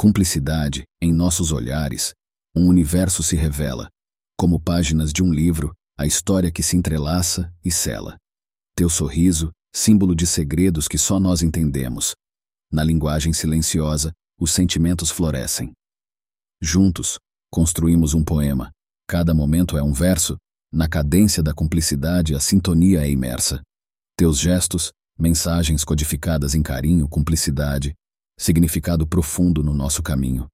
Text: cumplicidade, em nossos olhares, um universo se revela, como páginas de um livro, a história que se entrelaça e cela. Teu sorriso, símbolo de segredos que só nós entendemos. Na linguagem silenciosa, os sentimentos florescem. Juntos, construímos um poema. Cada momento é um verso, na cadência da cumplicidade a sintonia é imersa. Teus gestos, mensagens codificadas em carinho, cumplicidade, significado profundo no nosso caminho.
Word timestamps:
cumplicidade, 0.00 0.84
em 0.98 1.12
nossos 1.12 1.52
olhares, 1.52 2.14
um 2.56 2.68
universo 2.68 3.22
se 3.22 3.36
revela, 3.36 3.86
como 4.34 4.58
páginas 4.58 5.12
de 5.12 5.22
um 5.22 5.30
livro, 5.30 5.74
a 5.94 6.06
história 6.06 6.50
que 6.50 6.62
se 6.62 6.74
entrelaça 6.74 7.52
e 7.62 7.70
cela. 7.70 8.16
Teu 8.74 8.88
sorriso, 8.88 9.50
símbolo 9.76 10.14
de 10.14 10.26
segredos 10.26 10.88
que 10.88 10.96
só 10.96 11.20
nós 11.20 11.42
entendemos. 11.42 12.14
Na 12.72 12.82
linguagem 12.82 13.34
silenciosa, 13.34 14.10
os 14.40 14.52
sentimentos 14.52 15.10
florescem. 15.10 15.70
Juntos, 16.62 17.18
construímos 17.52 18.14
um 18.14 18.24
poema. 18.24 18.70
Cada 19.06 19.34
momento 19.34 19.76
é 19.76 19.82
um 19.82 19.92
verso, 19.92 20.38
na 20.72 20.88
cadência 20.88 21.42
da 21.42 21.52
cumplicidade 21.52 22.34
a 22.34 22.40
sintonia 22.40 23.02
é 23.02 23.10
imersa. 23.10 23.60
Teus 24.16 24.38
gestos, 24.38 24.92
mensagens 25.18 25.84
codificadas 25.84 26.54
em 26.54 26.62
carinho, 26.62 27.06
cumplicidade, 27.06 27.92
significado 28.40 29.06
profundo 29.06 29.62
no 29.62 29.74
nosso 29.74 30.02
caminho. 30.02 30.46